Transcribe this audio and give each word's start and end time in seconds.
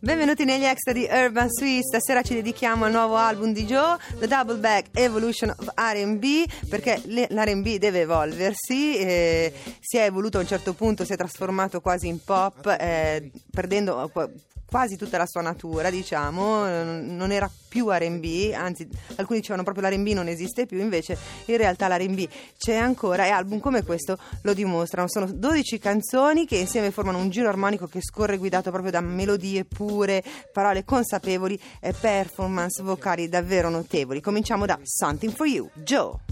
Benvenuti 0.00 0.44
negli 0.44 0.64
extra 0.64 0.92
di 0.92 1.06
Urban 1.08 1.48
Swiss, 1.48 1.86
stasera 1.86 2.22
ci 2.22 2.34
dedichiamo 2.34 2.86
al 2.86 2.90
nuovo 2.90 3.14
album 3.14 3.52
di 3.52 3.64
Joe, 3.66 3.98
The 4.18 4.26
Double 4.26 4.56
Back 4.56 4.88
Evolution 4.98 5.50
of 5.50 5.72
R&B, 5.76 6.44
perché 6.68 7.00
l'R&B 7.04 7.76
deve 7.76 8.00
evolversi, 8.00 8.96
eh, 8.96 9.52
si 9.78 9.98
è 9.98 10.04
evoluto 10.06 10.38
a 10.38 10.40
un 10.40 10.48
certo 10.48 10.72
punto, 10.72 11.04
si 11.04 11.12
è 11.12 11.16
trasformato 11.16 11.80
quasi 11.80 12.08
in 12.08 12.24
pop, 12.24 12.66
eh, 12.80 13.30
perdendo 13.50 14.10
qu- 14.12 14.28
quasi 14.70 14.96
tutta 14.96 15.18
la 15.18 15.26
sua 15.26 15.42
natura, 15.42 15.90
diciamo, 15.90 16.66
eh, 16.66 16.84
non 16.84 17.32
era 17.32 17.50
più 17.68 17.90
R&B, 17.90 18.52
anzi 18.54 18.88
alcuni 19.16 19.40
dicevano 19.40 19.64
proprio 19.64 19.88
l'R&B 19.88 20.08
non 20.12 20.28
esiste 20.28 20.64
più, 20.64 20.78
invece 20.78 21.18
in 21.46 21.56
realtà 21.56 21.88
l'R&B 21.88 22.28
c'è 22.56 22.76
ancora 22.76 23.26
e 23.26 23.30
album 23.30 23.58
come 23.58 23.82
questo 23.82 24.16
lo 24.42 24.54
dimostrano, 24.54 25.08
sono 25.08 25.26
12 25.30 25.78
canzoni 25.78 26.46
che 26.46 26.56
insieme 26.56 26.92
formano 26.92 27.18
un 27.18 27.30
giro 27.30 27.48
armonico 27.48 27.86
che 27.86 28.00
scorre 28.00 28.38
guidato 28.38 28.70
proprio 28.70 28.92
da 28.92 29.00
melodie 29.00 29.64
pure, 29.64 30.22
parole 30.52 30.84
consapevoli 30.84 31.60
e 31.80 31.92
performance 31.92 32.80
vocali 32.82 33.28
davvero 33.28 33.70
notevoli. 33.70 34.20
Cominciamo 34.20 34.66
da 34.66 34.78
Something 34.82 35.32
for 35.34 35.46
You, 35.46 35.68
Joe. 35.74 36.29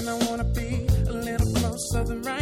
And 0.00 0.08
I 0.08 0.16
wanna 0.30 0.44
be 0.44 0.86
a 1.08 1.12
little 1.12 1.52
closer 1.52 2.02
than 2.04 2.22
right 2.22 2.39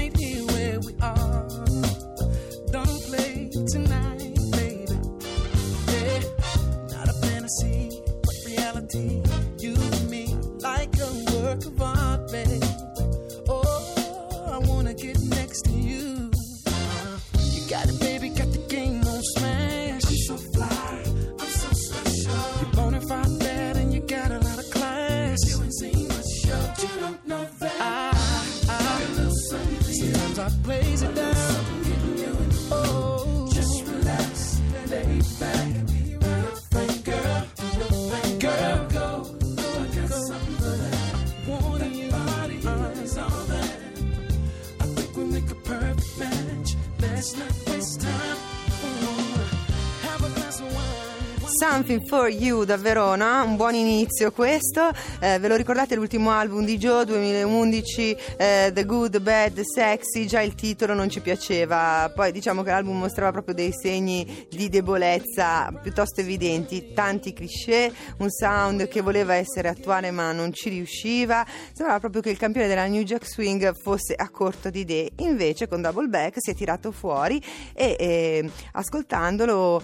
Something 51.79 52.09
for 52.09 52.29
You 52.29 52.65
da 52.65 52.77
Verona, 52.77 53.45
un 53.45 53.55
buon 53.55 53.77
inizio 53.77 54.33
questo, 54.33 54.91
Eh, 55.21 55.39
ve 55.39 55.49
lo 55.49 55.57
ricordate 55.57 55.97
l'ultimo 55.97 56.31
album 56.31 56.65
di 56.65 56.77
Joe 56.77 57.05
2011, 57.05 58.17
eh, 58.37 58.71
The 58.73 58.85
Good, 58.85 59.11
The 59.13 59.21
Bad, 59.21 59.53
The 59.55 59.63
Sexy, 59.65 60.27
già 60.27 60.41
il 60.41 60.55
titolo 60.55 60.95
non 60.95 61.09
ci 61.09 61.21
piaceva, 61.21 62.11
poi 62.15 62.31
diciamo 62.31 62.63
che 62.63 62.71
l'album 62.71 62.99
mostrava 62.99 63.33
proprio 63.33 63.55
dei 63.55 63.73
segni 63.73 64.47
di 64.49 64.69
debolezza 64.69 65.73
piuttosto 65.83 66.21
evidenti, 66.21 66.93
tanti 66.95 67.33
cliché, 67.33 67.93
un 68.19 68.31
sound 68.31 68.87
che 68.89 69.01
voleva 69.01 69.35
essere 69.35 69.69
attuale 69.69 70.11
ma 70.13 70.33
non 70.33 70.53
ci 70.53 70.69
riusciva, 70.69 71.45
sembrava 71.73 72.01
proprio 72.01 72.23
che 72.23 72.31
il 72.31 72.39
campione 72.39 72.69
della 72.69 72.87
New 72.87 73.03
Jack 73.03 73.27
Swing 73.27 73.75
fosse 73.77 74.15
a 74.15 74.29
corto 74.31 74.71
di 74.71 74.81
idee, 74.81 75.11
invece 75.19 75.69
con 75.69 75.81
Double 75.81 76.09
Back 76.09 76.37
si 76.39 76.51
è 76.51 76.55
tirato 76.55 76.93
fuori 76.93 77.43
e 77.73 77.97
eh, 77.99 78.51
ascoltandolo 78.73 79.83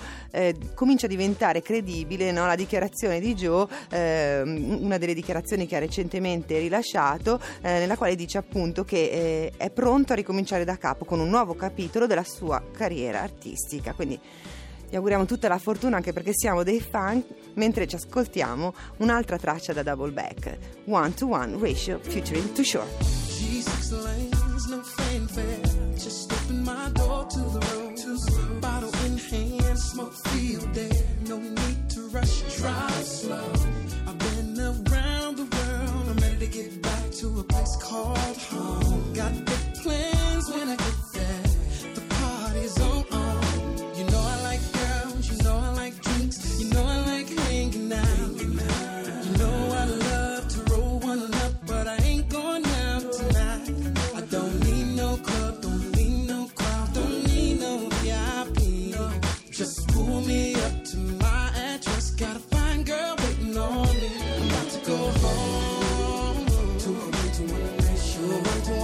comincia 0.74 1.06
a 1.06 1.08
diventare 1.08 1.62
credibile 1.62 1.83
no? 2.32 2.46
la 2.46 2.54
dichiarazione 2.54 3.20
di 3.20 3.34
Joe, 3.34 3.66
ehm, 3.90 4.78
una 4.80 4.98
delle 4.98 5.14
dichiarazioni 5.14 5.66
che 5.66 5.76
ha 5.76 5.80
recentemente 5.80 6.58
rilasciato, 6.58 7.40
eh, 7.60 7.78
nella 7.78 7.96
quale 7.96 8.14
dice 8.14 8.38
appunto 8.38 8.84
che 8.84 9.10
eh, 9.10 9.52
è 9.56 9.70
pronto 9.70 10.12
a 10.12 10.16
ricominciare 10.16 10.64
da 10.64 10.76
capo 10.76 11.04
con 11.04 11.20
un 11.20 11.28
nuovo 11.28 11.54
capitolo 11.54 12.06
della 12.06 12.24
sua 12.24 12.62
carriera 12.72 13.20
artistica. 13.20 13.92
Quindi 13.92 14.18
gli 14.88 14.96
auguriamo 14.96 15.24
tutta 15.24 15.48
la 15.48 15.58
fortuna 15.58 15.96
anche 15.96 16.12
perché 16.12 16.32
siamo 16.34 16.62
dei 16.62 16.80
fan 16.80 17.22
mentre 17.54 17.86
ci 17.86 17.96
ascoltiamo 17.96 18.72
un'altra 18.98 19.38
traccia 19.38 19.72
da 19.72 19.82
Double 19.82 20.12
Back, 20.12 20.56
One 20.86 21.12
to 21.14 21.28
One 21.28 21.56
Ratio 21.58 21.98
featuring 22.00 22.52
Too 22.52 22.64
Short. 22.64 23.22
no 31.28 31.38
need 31.38 31.90
to 31.90 32.08
rush. 32.08 32.42
Drive 32.56 33.04
slow. 33.04 33.52
I've 34.06 34.18
been 34.18 34.60
around 34.60 35.36
the 35.36 35.44
world. 35.44 36.08
I'm 36.08 36.16
ready 36.18 36.38
to 36.38 36.46
get 36.46 36.82
back 36.82 37.10
to 37.12 37.40
a 37.40 37.44
place 37.44 37.76
called 37.80 38.36
home. 38.36 38.63
Ratio, 68.34 68.42
one 68.42 68.62
to 68.62 68.83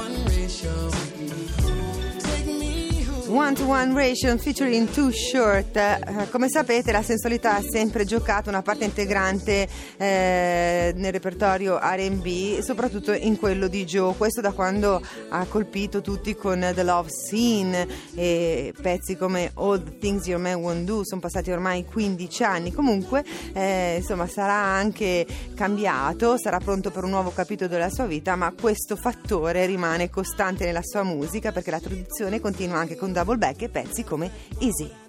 One 3.31 3.55
to 3.55 3.65
One 3.65 3.95
Ration 3.95 4.39
featuring 4.39 4.91
Too 4.91 5.13
Short. 5.13 5.77
Eh, 5.77 6.29
come 6.31 6.49
sapete 6.49 6.91
la 6.91 7.03
sensualità 7.03 7.55
ha 7.55 7.63
sempre 7.63 8.05
giocato 8.05 8.49
una 8.49 8.61
parte 8.61 8.85
integrante 8.85 9.69
eh, 9.97 10.93
nel 10.97 11.13
repertorio 11.13 11.79
RB, 11.81 12.59
soprattutto 12.59 13.13
in 13.13 13.39
quello 13.39 13.69
di 13.69 13.85
Joe. 13.85 14.17
Questo 14.17 14.41
da 14.41 14.51
quando 14.51 15.01
ha 15.29 15.45
colpito 15.45 16.01
tutti 16.01 16.35
con 16.35 16.73
The 16.75 16.83
Love 16.83 17.09
Scene 17.09 17.87
e 18.17 18.75
pezzi 18.81 19.17
come 19.17 19.53
All 19.55 19.81
the 19.81 19.99
Things 19.99 20.27
Your 20.27 20.41
Man 20.41 20.55
Won't 20.55 20.85
Do. 20.85 21.05
Sono 21.05 21.21
passati 21.21 21.53
ormai 21.53 21.85
15 21.85 22.43
anni. 22.43 22.73
Comunque, 22.73 23.25
eh, 23.53 23.99
insomma, 23.99 24.27
sarà 24.27 24.55
anche 24.55 25.25
cambiato, 25.55 26.37
sarà 26.37 26.59
pronto 26.59 26.91
per 26.91 27.05
un 27.05 27.11
nuovo 27.11 27.31
capitolo 27.31 27.71
della 27.71 27.91
sua 27.91 28.07
vita, 28.07 28.35
ma 28.35 28.53
questo 28.61 28.97
fattore 28.97 29.67
rimane 29.67 30.11
costante 30.11 30.65
nella 30.65 30.83
sua 30.83 31.05
musica 31.05 31.53
perché 31.53 31.71
la 31.71 31.81
tradizione 31.81 32.41
continua 32.41 32.79
anche 32.79 32.97
con 32.97 33.13
double 33.21 33.37
back 33.37 33.61
e 33.63 33.69
pezzi 33.69 34.03
come 34.03 34.31
Easy. 34.61 35.00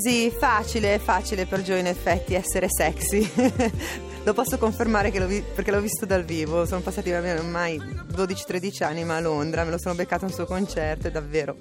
Sì, 0.00 0.30
facile, 0.36 0.98
facile 0.98 1.46
per 1.46 1.62
Joe 1.62 1.78
in 1.80 1.86
effetti 1.86 2.34
essere 2.34 2.66
sexy. 2.68 3.28
Lo 4.24 4.32
posso 4.32 4.58
confermare 4.58 5.10
l'ho 5.20 5.26
vi- 5.26 5.42
perché 5.54 5.70
l'ho 5.70 5.80
visto 5.80 6.04
dal 6.04 6.24
vivo. 6.24 6.66
Sono 6.66 6.80
passati 6.80 7.10
ormai 7.38 7.78
12-13 7.78 8.82
anni, 8.82 9.04
ma 9.04 9.16
a 9.16 9.20
Londra 9.20 9.62
me 9.64 9.70
lo 9.70 9.78
sono 9.78 9.94
beccato 9.94 10.24
a 10.24 10.28
un 10.28 10.34
suo 10.34 10.46
concerto 10.46 11.06
e 11.06 11.10
davvero 11.12 11.56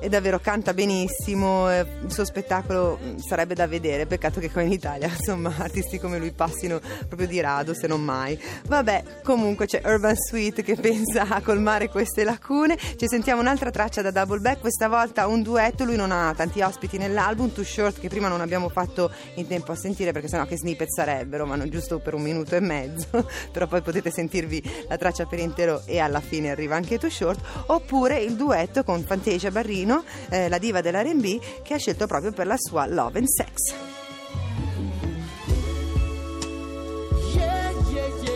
e 0.00 0.08
davvero 0.08 0.38
canta 0.40 0.74
benissimo, 0.74 1.70
eh, 1.70 1.86
il 2.04 2.12
suo 2.12 2.24
spettacolo 2.24 2.98
mh, 3.00 3.18
sarebbe 3.18 3.54
da 3.54 3.66
vedere, 3.66 4.06
peccato 4.06 4.40
che 4.40 4.50
qua 4.50 4.62
in 4.62 4.72
Italia 4.72 5.08
insomma 5.14 5.52
artisti 5.58 5.98
come 5.98 6.18
lui 6.18 6.32
passino 6.32 6.80
proprio 7.06 7.26
di 7.26 7.40
rado 7.40 7.74
se 7.74 7.86
non 7.86 8.02
mai. 8.02 8.38
Vabbè, 8.66 9.20
comunque 9.22 9.66
c'è 9.66 9.80
Urban 9.84 10.16
Suite 10.16 10.62
che 10.62 10.76
pensa 10.80 11.26
a 11.28 11.40
colmare 11.40 11.88
queste 11.88 12.24
lacune, 12.24 12.76
ci 12.96 13.06
sentiamo 13.08 13.40
un'altra 13.40 13.70
traccia 13.70 14.02
da 14.02 14.10
Double 14.10 14.40
Back, 14.40 14.60
questa 14.60 14.88
volta 14.88 15.26
un 15.26 15.42
duetto, 15.42 15.84
lui 15.84 15.96
non 15.96 16.10
ha 16.10 16.32
tanti 16.36 16.60
ospiti 16.60 16.98
nell'album, 16.98 17.52
Too 17.52 17.64
Short 17.64 18.00
che 18.00 18.08
prima 18.08 18.28
non 18.28 18.40
abbiamo 18.40 18.68
fatto 18.68 19.10
in 19.34 19.46
tempo 19.46 19.72
a 19.72 19.76
sentire 19.76 20.12
perché 20.12 20.28
sennò 20.28 20.46
che 20.46 20.56
snippet 20.56 20.88
sarebbero, 20.88 21.46
ma 21.46 21.56
non 21.56 21.68
giusto 21.70 21.98
per 21.98 22.14
un 22.14 22.22
minuto 22.22 22.54
e 22.54 22.60
mezzo, 22.60 23.26
però 23.52 23.66
poi 23.66 23.80
potete 23.82 24.10
sentirvi 24.10 24.86
la 24.88 24.96
traccia 24.96 25.26
per 25.26 25.38
intero 25.38 25.82
e 25.84 25.98
alla 25.98 26.20
fine 26.20 26.50
arriva 26.50 26.76
anche 26.76 26.98
Too 26.98 27.10
Short, 27.10 27.40
oppure 27.66 28.18
il 28.20 28.34
duetto 28.34 28.84
con 28.84 29.02
Fantasia 29.02 29.50
Barrino, 29.50 29.81
eh, 30.30 30.48
la 30.48 30.58
diva 30.58 30.80
dell'R&B 30.80 31.40
che 31.62 31.74
ha 31.74 31.78
scelto 31.78 32.06
proprio 32.06 32.32
per 32.32 32.46
la 32.46 32.56
sua 32.58 32.86
Love 32.86 33.18
and 33.18 33.28
Sex. 33.28 33.74
Yeah, 37.34 37.70
yeah, 37.90 38.08
yeah. 38.22 38.32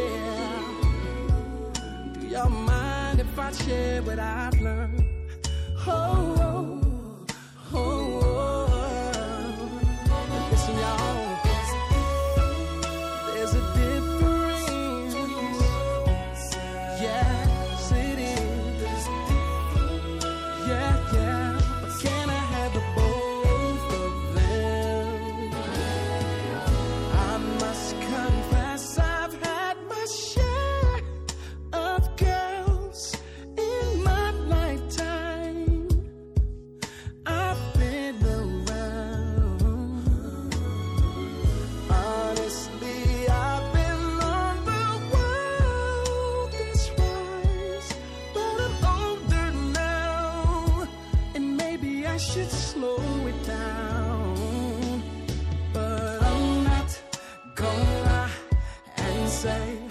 Say 59.46 59.85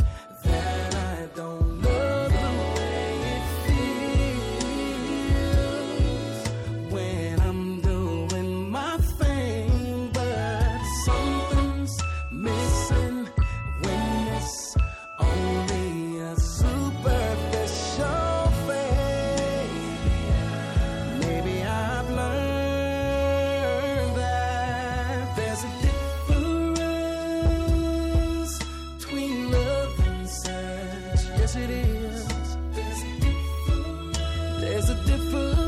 food. 35.32 35.65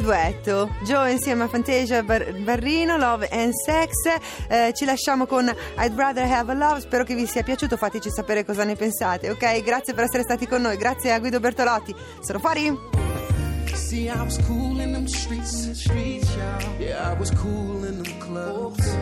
Bel 0.00 0.02
duetto, 0.02 0.70
Joe 0.82 1.10
insieme 1.12 1.44
a 1.44 1.48
Fantasia 1.48 2.02
Bar- 2.02 2.32
Barrino, 2.42 2.96
Love 2.96 3.28
and 3.30 3.52
Sex. 3.52 3.90
Eh, 4.48 4.72
ci 4.74 4.86
lasciamo 4.86 5.26
con 5.26 5.44
I'd 5.78 5.92
Rather 5.94 6.24
Have 6.30 6.52
a 6.52 6.54
Love. 6.54 6.80
Spero 6.80 7.04
che 7.04 7.14
vi 7.14 7.26
sia 7.26 7.42
piaciuto. 7.42 7.76
Fateci 7.76 8.10
sapere 8.10 8.44
cosa 8.44 8.64
ne 8.64 8.76
pensate, 8.76 9.28
ok? 9.30 9.62
Grazie 9.62 9.92
per 9.92 10.04
essere 10.04 10.22
stati 10.22 10.46
con 10.46 10.62
noi. 10.62 10.76
Grazie 10.78 11.12
a 11.12 11.18
Guido 11.18 11.38
Bertolotti. 11.38 11.94
Sono 12.20 12.38
fuori? 12.38 12.74
See, 13.74 14.06
I 14.08 14.22
was 14.22 14.38
cool 14.46 14.80
in 14.80 14.92
them 14.92 15.04
streets, 15.06 15.70
streets, 15.72 16.28
y'all. 16.34 16.78
Yeah, 16.78 17.12
I 17.12 17.18
was 17.18 17.30
cool 17.32 17.84
in 17.86 18.02
them 18.02 18.18
clubs. 18.18 18.96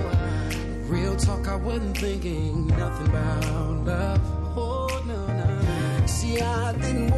Real 0.88 1.14
talk, 1.14 1.46
I 1.46 1.54
wasn't 1.62 1.96
thinking 1.98 2.66
nothing 2.76 3.06
about 3.08 3.84
love. 3.86 4.20
Oh 4.56 4.88
no, 5.06 5.26
no. 5.26 6.06
See, 6.06 6.40
I 6.40 6.72
didn't 6.72 7.10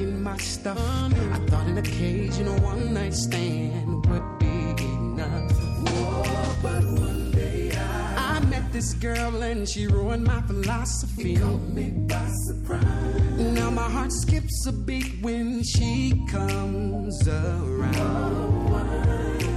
in 0.00 0.22
my 0.22 0.36
stuff. 0.36 0.78
I 0.78 1.38
thought 1.48 1.66
an 1.66 1.78
occasional 1.78 2.58
one 2.60 2.94
night 2.94 3.14
stand 3.14 4.06
would 4.06 4.38
be 4.38 4.84
enough. 4.84 5.52
Whoa, 5.86 6.54
but 6.62 6.84
one 7.00 7.30
day 7.32 7.72
I, 7.76 8.36
I 8.36 8.40
met 8.46 8.72
this 8.72 8.94
girl 8.94 9.42
and 9.42 9.68
she 9.68 9.86
ruined 9.86 10.24
my 10.24 10.40
philosophy. 10.42 11.36
caught 11.36 11.68
me 11.78 11.90
by 12.08 12.26
surprise. 12.46 13.40
Now 13.58 13.70
my 13.70 13.88
heart 13.88 14.12
skips 14.12 14.66
a 14.66 14.72
beat 14.72 15.20
when 15.20 15.62
she 15.62 16.22
comes 16.28 17.28
around. 17.28 18.72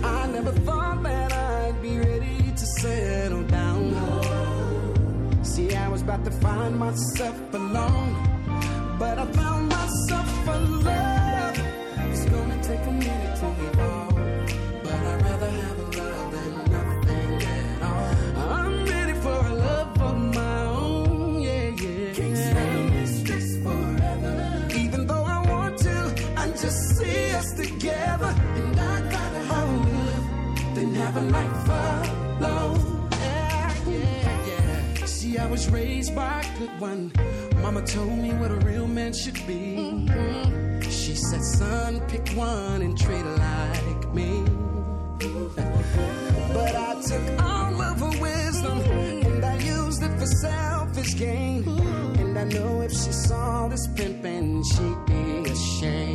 I 0.04 0.28
never 0.28 0.52
thought 0.52 1.04
that 1.04 1.32
I'd 1.34 1.82
be 1.82 1.98
ready 1.98 2.52
to 2.52 2.66
settle 2.82 3.44
down. 3.44 3.86
See, 5.44 5.74
I 5.76 5.88
was 5.88 6.02
about 6.02 6.26
to 6.26 6.32
find 6.32 6.78
myself 6.78 7.38
alone, 7.54 8.16
but 9.00 9.18
I 9.20 9.26
found 9.32 9.70
myself 9.70 9.95
have 31.16 31.24
a 31.24 31.32
life 31.32 31.70
alone. 32.40 33.10
Yeah, 33.12 33.76
yeah, 33.88 34.48
yeah. 34.48 35.06
See, 35.06 35.38
I 35.38 35.46
was 35.48 35.70
raised 35.70 36.16
by 36.16 36.42
a 36.42 36.60
good 36.60 36.80
one. 36.80 37.12
Mama 37.62 37.82
told 37.84 38.18
me 38.18 38.34
what 38.34 38.52
a 38.52 38.56
real 38.66 38.88
man 38.88 39.14
should 39.14 39.40
be. 39.48 39.78
Mm-hmm. 39.78 40.82
She 40.82 41.16
said, 41.16 41.42
son, 41.42 42.02
pick 42.08 42.28
one 42.30 42.82
and 42.82 42.98
treat 42.98 43.22
her 43.22 43.38
like 43.38 44.14
me. 44.14 44.44
But 46.54 46.76
I 46.76 47.02
took 47.02 47.44
all 47.44 47.82
of 47.82 48.00
her 48.00 48.22
wisdom 48.22 48.80
and 48.80 49.46
I 49.46 49.58
used 49.58 50.04
it 50.04 50.20
for 50.20 50.26
selfish 50.26 51.16
gain. 51.16 51.68
And 52.20 52.38
I 52.38 52.44
know 52.44 52.82
if 52.82 52.92
she 52.92 53.12
saw 53.12 53.68
this 53.68 53.88
pimpin', 53.88 54.64
she'd 54.72 55.06
be 55.06 55.50
ashamed. 55.52 56.15